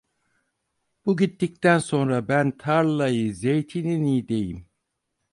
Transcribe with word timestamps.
Bu 1.05 1.17
gittikten 1.17 1.79
sonra 1.79 2.17
ben 2.27 2.51
tarlayı, 2.57 3.25
zeytini 3.43 3.97
n'ideyim? 4.03 4.61